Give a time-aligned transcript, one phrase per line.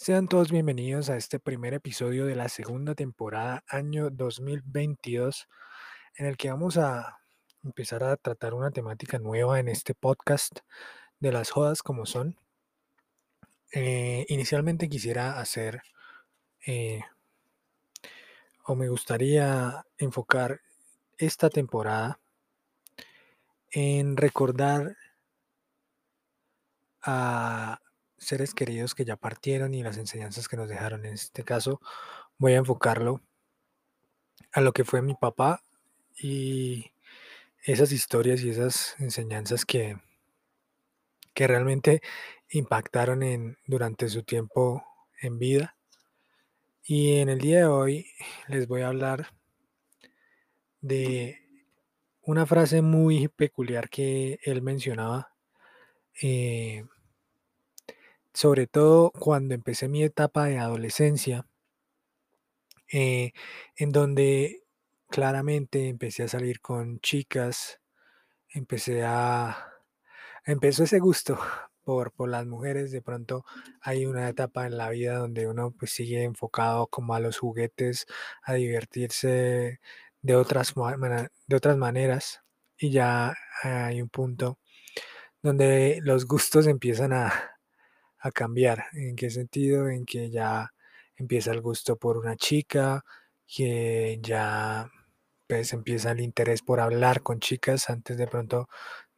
[0.00, 5.48] Sean todos bienvenidos a este primer episodio de la segunda temporada, año 2022,
[6.14, 7.18] en el que vamos a
[7.64, 10.60] empezar a tratar una temática nueva en este podcast
[11.18, 12.36] de las jodas como son.
[13.72, 15.82] Eh, inicialmente quisiera hacer
[16.64, 17.00] eh,
[18.66, 20.60] o me gustaría enfocar
[21.18, 22.20] esta temporada
[23.72, 24.96] en recordar
[27.02, 27.80] a
[28.18, 31.04] seres queridos que ya partieron y las enseñanzas que nos dejaron.
[31.04, 31.80] En este caso
[32.38, 33.20] voy a enfocarlo
[34.52, 35.62] a lo que fue mi papá
[36.18, 36.92] y
[37.62, 39.98] esas historias y esas enseñanzas que,
[41.34, 42.02] que realmente
[42.50, 44.84] impactaron en, durante su tiempo
[45.20, 45.76] en vida.
[46.82, 48.06] Y en el día de hoy
[48.48, 49.28] les voy a hablar
[50.80, 51.42] de
[52.22, 55.32] una frase muy peculiar que él mencionaba,
[56.22, 56.84] eh,
[58.38, 61.44] sobre todo cuando empecé mi etapa de adolescencia,
[62.92, 63.32] eh,
[63.74, 64.62] en donde
[65.08, 67.80] claramente empecé a salir con chicas,
[68.48, 69.72] empecé a,
[70.46, 71.36] empezó ese gusto
[71.84, 73.44] por, por las mujeres, de pronto
[73.80, 78.06] hay una etapa en la vida donde uno pues sigue enfocado como a los juguetes,
[78.44, 79.80] a divertirse
[80.22, 80.74] de otras,
[81.48, 82.42] de otras maneras
[82.78, 84.60] y ya hay un punto
[85.42, 87.57] donde los gustos empiezan a,
[88.20, 88.84] a cambiar.
[88.92, 89.88] ¿En qué sentido?
[89.88, 90.72] En que ya
[91.16, 93.04] empieza el gusto por una chica,
[93.46, 94.90] que ya
[95.48, 97.90] pues empieza el interés por hablar con chicas.
[97.90, 98.68] Antes de pronto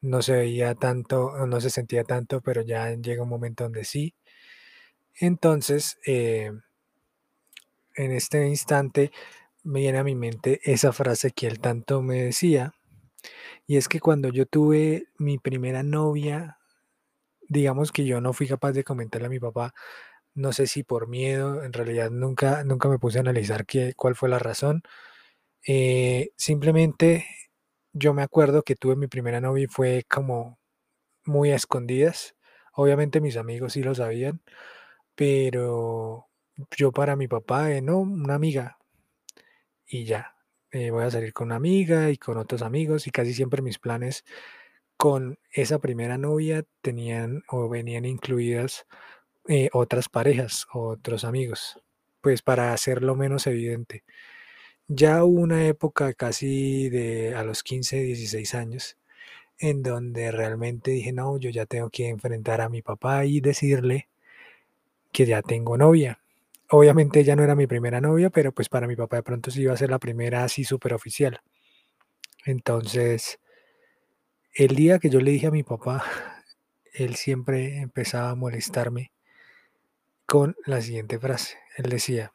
[0.01, 4.15] no se veía tanto, no se sentía tanto, pero ya llega un momento donde sí.
[5.21, 6.53] Entonces, eh,
[7.97, 9.11] en este instante
[9.63, 12.75] me viene a mi mente esa frase que él tanto me decía.
[13.67, 16.60] Y es que cuando yo tuve mi primera novia,
[17.51, 19.75] digamos que yo no fui capaz de comentarle a mi papá,
[20.35, 24.17] no sé si por miedo, en realidad nunca, nunca me puse a analizar qué, cuál
[24.17, 24.83] fue la razón.
[25.67, 27.27] Eh, simplemente
[27.93, 30.59] yo me acuerdo que tuve mi primera novia y fue como
[31.27, 32.37] muy a escondidas.
[32.75, 34.43] Obviamente mis amigos sí lo sabían,
[35.17, 36.29] pero
[36.77, 38.79] yo para mi papá, eh, no, una amiga.
[39.87, 40.35] Y ya,
[40.71, 43.79] eh, voy a salir con una amiga y con otros amigos y casi siempre mis
[43.79, 44.25] planes
[45.01, 48.85] con esa primera novia tenían o venían incluidas
[49.49, 51.81] eh, otras parejas, otros amigos,
[52.21, 54.05] pues para hacerlo menos evidente.
[54.89, 58.99] Ya hubo una época casi de a los 15, 16 años
[59.59, 64.11] en donde realmente dije, no, yo ya tengo que enfrentar a mi papá y decirle
[65.13, 66.21] que ya tengo novia.
[66.69, 69.63] Obviamente ella no era mi primera novia, pero pues para mi papá de pronto sí
[69.63, 71.41] iba a ser la primera así súper oficial.
[72.45, 73.41] Entonces,
[74.53, 76.05] el día que yo le dije a mi papá,
[76.93, 79.13] él siempre empezaba a molestarme
[80.27, 81.59] con la siguiente frase.
[81.77, 82.33] Él decía,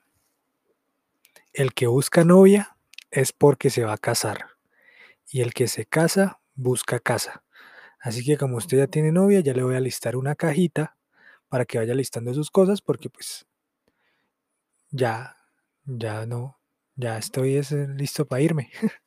[1.53, 2.77] el que busca novia
[3.11, 4.47] es porque se va a casar
[5.29, 7.43] y el que se casa busca casa.
[7.99, 10.97] Así que como usted ya tiene novia, ya le voy a listar una cajita
[11.49, 13.45] para que vaya listando sus cosas porque pues
[14.91, 15.37] ya,
[15.85, 16.59] ya no,
[16.95, 17.61] ya estoy
[17.95, 18.71] listo para irme.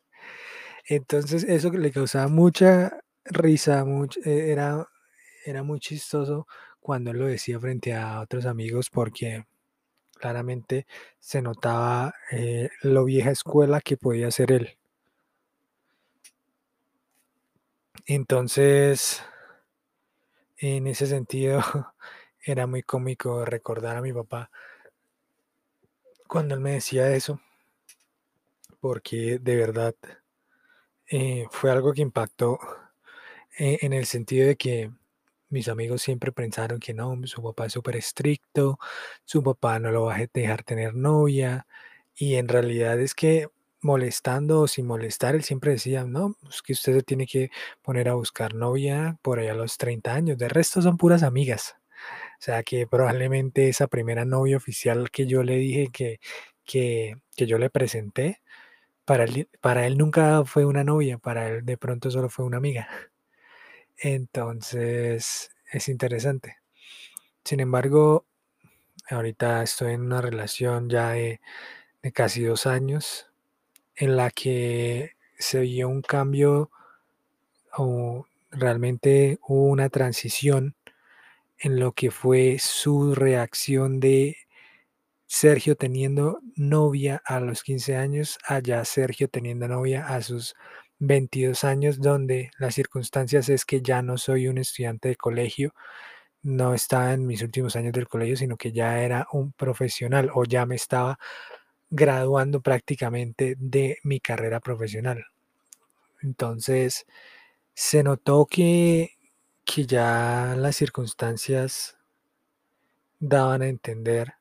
[0.88, 3.84] Entonces eso le causaba mucha risa,
[4.24, 4.88] e, era,
[5.44, 6.46] era muy chistoso
[6.80, 9.44] cuando él lo decía frente a otros amigos porque
[10.18, 10.86] claramente
[11.20, 14.78] se notaba eh, lo vieja escuela que podía ser él.
[18.06, 19.22] Entonces,
[20.56, 21.60] en ese sentido,
[22.42, 24.50] era muy cómico recordar a mi papá
[26.26, 27.40] cuando él me decía eso,
[28.80, 29.94] porque de verdad
[31.10, 32.58] eh, fue algo que impactó
[33.58, 34.90] eh, en el sentido de que
[35.50, 38.78] mis amigos siempre pensaron que no, su papá es súper estricto,
[39.24, 41.66] su papá no lo va a dejar tener novia,
[42.14, 43.48] y en realidad es que
[43.80, 47.50] molestando o sin molestar, él siempre decía, no, es que usted se tiene que
[47.82, 51.76] poner a buscar novia por allá a los 30 años, de resto son puras amigas.
[52.40, 56.20] O sea que probablemente esa primera novia oficial que yo le dije que,
[56.64, 58.40] que, que yo le presenté,
[59.08, 62.88] para él, nunca fue una novia, para él de pronto solo fue una amiga.
[63.96, 66.58] Entonces, es interesante.
[67.42, 68.26] Sin embargo,
[69.08, 71.40] ahorita estoy en una relación ya de,
[72.12, 73.30] casi dos años
[73.96, 76.70] en la que se vio un cambio
[77.76, 80.76] o realmente hubo una transición
[81.58, 84.36] en lo que fue su reacción de
[85.30, 90.56] Sergio teniendo novia a los 15 años, allá Sergio teniendo novia a sus
[91.00, 95.74] 22 años, donde las circunstancias es que ya no soy un estudiante de colegio,
[96.42, 100.44] no estaba en mis últimos años del colegio, sino que ya era un profesional o
[100.44, 101.18] ya me estaba
[101.90, 105.26] graduando prácticamente de mi carrera profesional.
[106.22, 107.06] Entonces,
[107.74, 109.18] se notó que,
[109.64, 111.98] que ya las circunstancias
[113.20, 114.37] daban a entender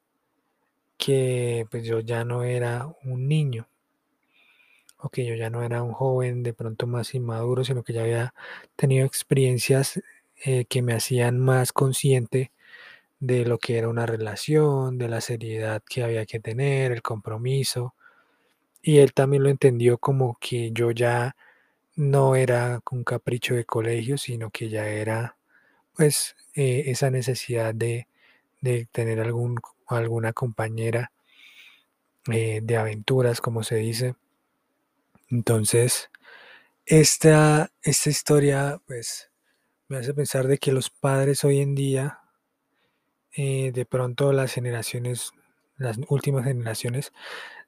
[0.98, 3.68] que pues yo ya no era un niño
[5.00, 8.02] o que yo ya no era un joven de pronto más inmaduro, sino que ya
[8.02, 8.34] había
[8.76, 10.02] tenido experiencias
[10.44, 12.52] eh, que me hacían más consciente
[13.20, 17.96] de lo que era una relación, de la seriedad que había que tener, el compromiso.
[18.82, 21.36] Y él también lo entendió como que yo ya
[21.96, 25.38] no era un capricho de colegio, sino que ya era
[25.96, 28.08] pues eh, esa necesidad de,
[28.62, 31.12] de tener algún, alguna compañera
[32.32, 34.16] eh, de aventuras, como se dice.
[35.30, 36.10] Entonces,
[36.86, 39.30] esta, esta historia pues
[39.90, 42.20] me hace pensar de que los padres hoy en día,
[43.36, 45.32] eh, de pronto las generaciones,
[45.78, 47.14] las últimas generaciones,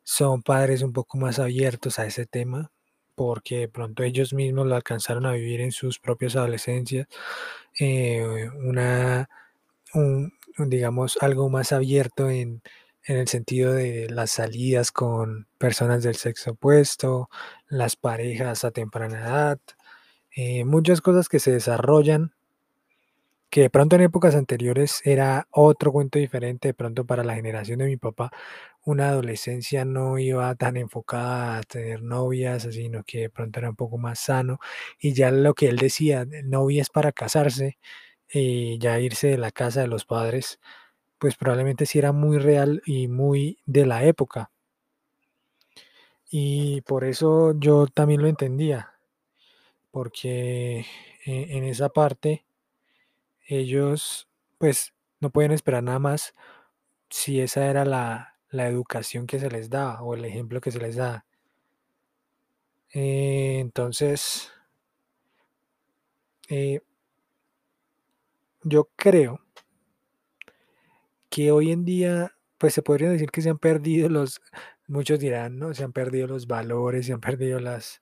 [0.03, 2.71] son padres un poco más abiertos a ese tema,
[3.15, 7.07] porque de pronto ellos mismos lo alcanzaron a vivir en sus propias adolescencias,
[7.79, 9.29] eh, una,
[9.93, 10.33] un,
[10.67, 12.61] digamos, algo más abierto en,
[13.03, 17.29] en el sentido de las salidas con personas del sexo opuesto,
[17.67, 19.59] las parejas a temprana edad,
[20.35, 22.33] eh, muchas cosas que se desarrollan
[23.49, 27.79] que de pronto en épocas anteriores era otro cuento diferente, de pronto para la generación
[27.79, 28.31] de mi papá,
[28.85, 33.75] una adolescencia no iba tan enfocada a tener novias, sino que de pronto era un
[33.75, 34.59] poco más sano,
[34.99, 37.77] y ya lo que él decía, novia es para casarse,
[38.31, 40.59] y ya irse de la casa de los padres,
[41.19, 44.51] pues probablemente sí era muy real y muy de la época.
[46.31, 48.93] Y por eso yo también lo entendía,
[49.91, 50.85] porque eh,
[51.25, 52.45] en esa parte
[53.47, 54.27] ellos
[54.57, 56.33] pues no pueden esperar nada más
[57.09, 60.79] si esa era la, la educación que se les daba o el ejemplo que se
[60.79, 61.25] les da.
[62.93, 64.51] Eh, entonces,
[66.49, 66.81] eh,
[68.69, 69.41] yo creo
[71.29, 74.41] que hoy en día, pues se podría decir que se han perdido los,
[74.87, 75.73] muchos dirán, ¿no?
[75.73, 78.01] Se han perdido los valores, se han perdido las,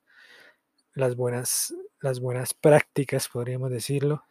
[0.94, 4.24] las buenas, las buenas prácticas, podríamos decirlo.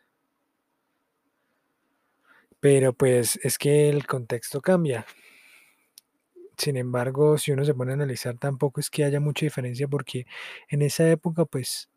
[2.61, 5.07] Pero pues es que el contexto cambia.
[6.57, 10.27] Sin embargo, si uno se pone a analizar, tampoco es que haya mucha diferencia porque
[10.69, 11.91] en esa época, pues,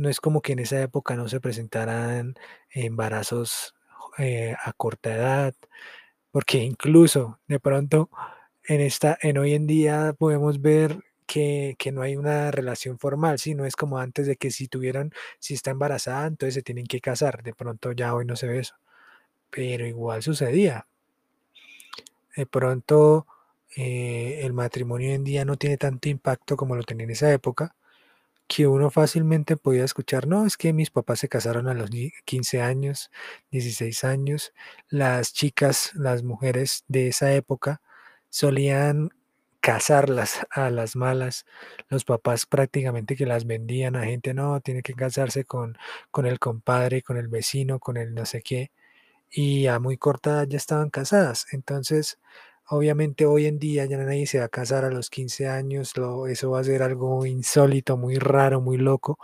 [0.00, 2.34] no es como que en esa época no se presentaran
[2.70, 3.74] embarazos
[4.18, 5.54] eh, a corta edad,
[6.32, 8.10] porque incluso de pronto
[8.64, 13.38] en esta, en hoy en día podemos ver que, que no hay una relación formal,
[13.38, 13.54] ¿sí?
[13.54, 17.00] No es como antes de que si tuvieran, si está embarazada, entonces se tienen que
[17.00, 17.42] casar.
[17.42, 18.76] De pronto ya hoy no se ve eso,
[19.50, 20.86] pero igual sucedía.
[22.36, 23.26] De pronto
[23.76, 27.32] eh, el matrimonio hoy en día no tiene tanto impacto como lo tenía en esa
[27.32, 27.74] época,
[28.50, 31.88] que uno fácilmente podía escuchar, no, es que mis papás se casaron a los
[32.24, 33.12] 15 años,
[33.52, 34.52] 16 años,
[34.88, 37.80] las chicas, las mujeres de esa época
[38.28, 39.10] solían
[39.60, 41.46] casarlas a las malas,
[41.90, 45.78] los papás prácticamente que las vendían a gente, no, tiene que casarse con,
[46.10, 48.72] con el compadre, con el vecino, con el no sé qué,
[49.30, 52.18] y a muy corta edad ya estaban casadas, entonces
[52.72, 56.28] Obviamente hoy en día ya nadie se va a casar a los 15 años, lo,
[56.28, 59.18] eso va a ser algo insólito, muy raro, muy loco,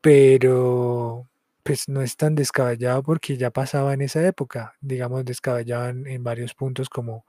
[0.00, 1.28] pero
[1.64, 6.54] pues no es tan descabellado porque ya pasaba en esa época, digamos descabellado en, varios
[6.54, 7.26] puntos como,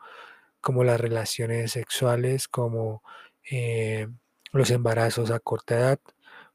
[0.62, 3.02] como las relaciones sexuales, como
[3.52, 4.08] eh,
[4.52, 6.00] los embarazos a corta edad,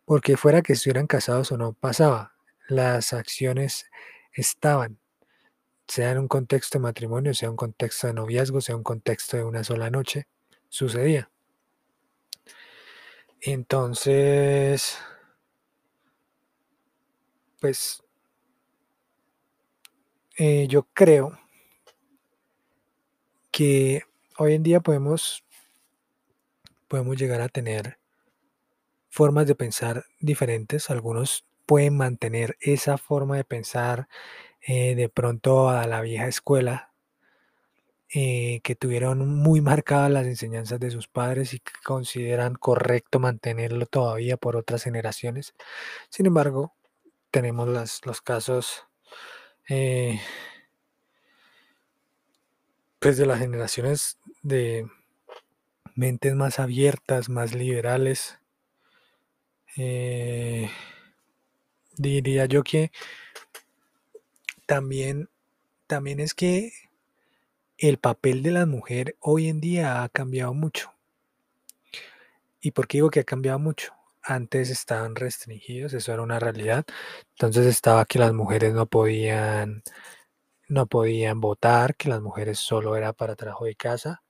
[0.04, 2.34] porque fuera que estuvieran casados o no pasaba,
[2.68, 3.90] las acciones
[4.32, 5.00] estaban
[5.90, 9.42] sea en un contexto de matrimonio, sea un contexto de noviazgo, sea un contexto de
[9.42, 10.28] una sola noche,
[10.68, 11.30] sucedía.
[13.40, 14.99] Entonces,
[17.61, 18.04] pues
[20.37, 21.37] eh, yo creo
[23.50, 24.02] que
[24.38, 25.44] hoy en día podemos,
[26.87, 27.99] podemos llegar a tener
[29.09, 30.88] formas de pensar diferentes.
[30.88, 34.09] Algunos pueden mantener esa forma de pensar
[34.67, 36.93] eh, de pronto a la vieja escuela,
[38.12, 43.87] eh, que tuvieron muy marcadas las enseñanzas de sus padres y que consideran correcto mantenerlo
[43.87, 45.55] todavía por otras generaciones.
[46.11, 46.75] Sin embargo,
[47.31, 47.69] tenemos
[48.05, 48.87] los casos
[49.69, 50.21] eh,
[52.99, 54.87] pues de las generaciones de
[55.95, 58.38] mentes más abiertas, más liberales.
[61.97, 62.90] diría yo que
[64.70, 65.28] también,
[65.88, 66.70] también es que
[67.76, 70.94] el papel de la mujer hoy en día ha cambiado mucho.
[72.60, 73.92] ¿Y por qué digo que ha cambiado mucho?
[74.22, 76.84] Antes estaban restringidos, eso era una realidad.
[77.32, 79.82] Entonces estaba que las mujeres no podían
[80.68, 84.22] no podían votar, que las mujeres solo era para trabajo de casa.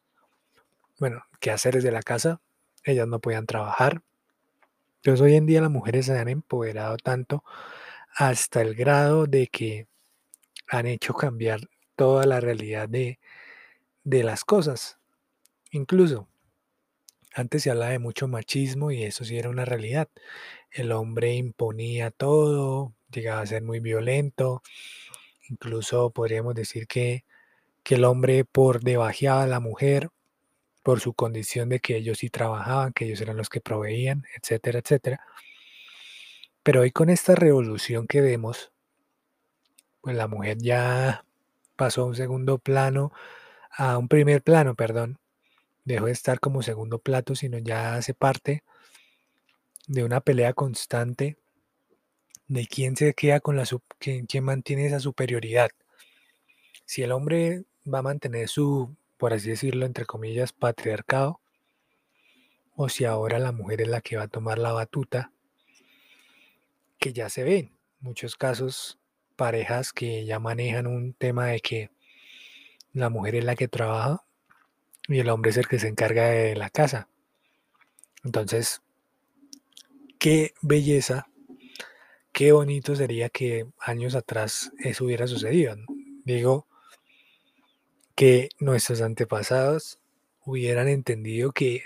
[0.98, 2.40] Bueno, que hacer de la casa,
[2.82, 4.00] ellas no podían trabajar.
[5.02, 7.44] Entonces hoy en día las mujeres se han empoderado tanto
[8.16, 9.90] hasta el grado de que
[10.70, 11.60] han hecho cambiar
[11.96, 13.18] toda la realidad de,
[14.04, 14.98] de las cosas.
[15.72, 16.28] Incluso
[17.34, 20.08] antes se hablaba de mucho machismo y eso sí era una realidad.
[20.70, 24.62] El hombre imponía todo, llegaba a ser muy violento.
[25.48, 27.24] Incluso podríamos decir que,
[27.82, 30.10] que el hombre por debajeaba a la mujer
[30.82, 34.80] por su condición de que ellos sí trabajaban, que ellos eran los que proveían, etcétera,
[34.80, 35.20] etcétera.
[36.62, 38.72] Pero hoy con esta revolución que vemos,
[40.00, 41.24] pues la mujer ya
[41.76, 43.12] pasó a un segundo plano,
[43.70, 45.18] a un primer plano, perdón,
[45.84, 48.62] dejó de estar como segundo plato, sino ya hace parte
[49.86, 51.36] de una pelea constante
[52.46, 53.64] de quién se queda con la
[53.98, 55.70] quién, quién mantiene esa superioridad.
[56.84, 61.40] Si el hombre va a mantener su, por así decirlo, entre comillas, patriarcado,
[62.76, 65.32] o si ahora la mujer es la que va a tomar la batuta,
[66.98, 68.99] que ya se ven muchos casos,
[69.40, 71.90] parejas que ya manejan un tema de que
[72.92, 74.22] la mujer es la que trabaja
[75.08, 77.08] y el hombre es el que se encarga de la casa.
[78.22, 78.82] Entonces,
[80.18, 81.30] qué belleza,
[82.32, 85.74] qué bonito sería que años atrás eso hubiera sucedido.
[86.26, 86.66] Digo,
[88.14, 90.00] que nuestros antepasados
[90.44, 91.84] hubieran entendido que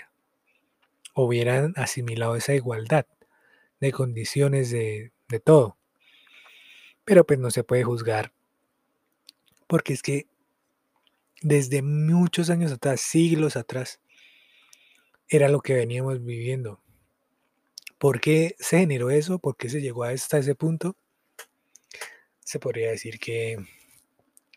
[1.13, 3.05] hubieran asimilado esa igualdad
[3.79, 5.77] de condiciones de, de todo.
[7.05, 8.31] Pero pues no se puede juzgar
[9.67, 10.27] porque es que
[11.41, 13.99] desde muchos años atrás, siglos atrás,
[15.27, 16.81] era lo que veníamos viviendo.
[17.97, 19.39] ¿Por qué se generó eso?
[19.39, 20.95] ¿Por qué se llegó hasta ese punto?
[22.41, 23.57] Se podría decir que,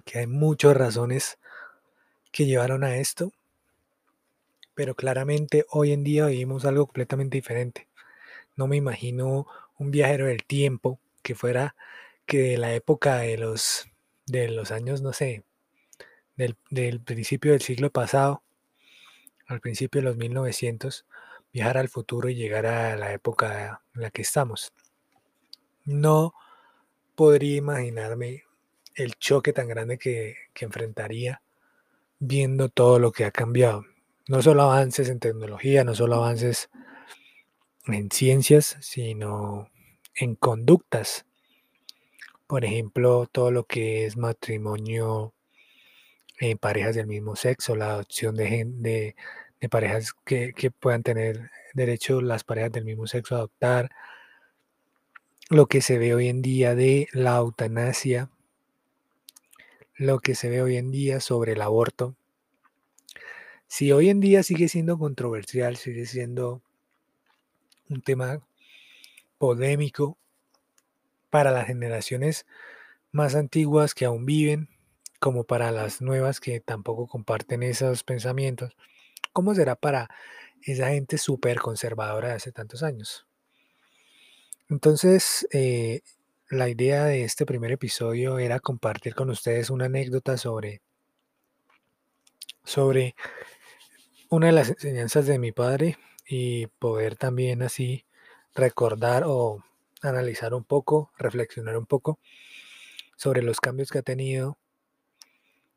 [0.05, 1.39] que hay muchas razones
[2.33, 3.33] que llevaron a esto,
[4.75, 7.89] pero claramente hoy en día vivimos algo completamente diferente.
[8.57, 9.47] No me imagino
[9.79, 11.75] un viajero del tiempo que fuera
[12.29, 13.89] que de la época de los,
[14.27, 15.45] de los años, no sé,
[16.37, 18.43] del, principio del siglo pasado,
[19.47, 21.07] al principio de los 1900,
[21.55, 24.75] viajar al futuro y llegar a la época en la que estamos.
[25.87, 26.35] No
[27.15, 28.45] podría imaginarme
[28.95, 31.41] el choque tan grande que, que, enfrentaría
[32.19, 33.87] viendo todo lo que ha cambiado.
[34.29, 36.69] No solo avances en tecnología, no solo avances
[37.87, 39.71] en ciencias, sino
[40.15, 41.25] en conductas.
[42.49, 45.35] Por ejemplo, todo lo que es matrimonio
[46.41, 49.15] en parejas del mismo sexo, la adopción de,
[49.61, 53.91] de, parejas que, que, puedan tener derecho las parejas del mismo sexo a adoptar,
[55.51, 58.31] lo que se ve hoy en día de la eutanasia,
[59.97, 62.17] lo que se ve hoy en día sobre el aborto.
[63.67, 66.63] Si hoy en día sigue siendo controversial, sigue siendo
[67.91, 68.41] un tema
[69.37, 70.17] polémico
[71.31, 72.47] para las generaciones
[73.13, 74.69] más antiguas que aún viven,
[75.19, 78.77] como para las nuevas que tampoco comparten esos pensamientos,
[79.33, 80.09] ¿cómo será para
[80.63, 83.27] esa gente súper conservadora de hace tantos años?
[84.69, 86.03] Entonces, eh,
[86.51, 90.83] la idea de este primer episodio era compartir con ustedes una anécdota sobre,
[92.65, 93.15] sobre
[94.29, 98.05] una de las enseñanzas de mi padre y poder también así
[98.55, 99.65] recordar o
[100.03, 102.19] analizar un poco, reflexionar un poco
[103.17, 104.59] sobre los cambios que ha tenido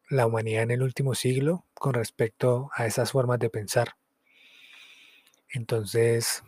[0.09, 3.95] la humanidad en el último siglo con respecto a esas formas de pensar.
[5.49, 6.43] Entonces,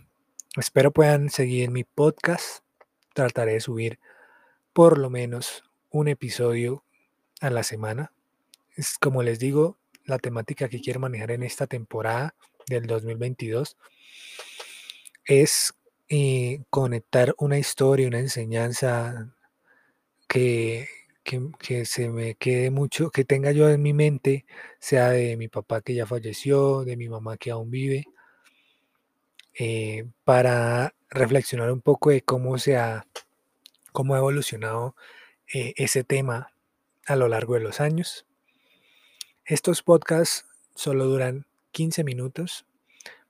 [0.58, 2.64] espero puedan seguir mi podcast.
[3.14, 4.00] Trataré de subir
[4.74, 6.84] por lo menos un episodio
[7.42, 8.12] a la semana.
[8.76, 12.36] Es como les digo, la temática que quiero manejar en esta temporada
[12.68, 13.78] del 2022
[15.26, 15.74] es
[16.10, 19.34] eh, conectar una historia, una enseñanza
[20.28, 20.88] que,
[21.24, 24.46] que, se me quede mucho, que tenga yo en mi mente,
[24.80, 28.06] sea de mi papá que ya falleció, de mi mamá que aún vive,
[29.58, 33.06] eh, para reflexionar un poco de cómo se ha,
[33.92, 34.96] cómo ha evolucionado
[35.54, 36.54] eh, ese tema
[37.06, 38.26] a lo largo de los años.
[39.46, 40.46] Estos podcasts
[40.76, 42.66] solo duran 15 minutos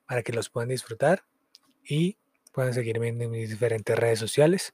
[0.07, 1.25] para que los puedan disfrutar
[1.83, 2.17] y
[2.53, 4.73] puedan seguirme en mis diferentes redes sociales.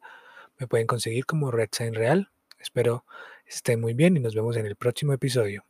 [0.60, 3.06] Me pueden conseguir como Red Sign Real Espero
[3.46, 5.64] estén muy bien y nos vemos en el próximo episodio.